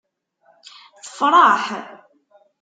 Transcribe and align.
Tefṛeḥ. 1.03 1.65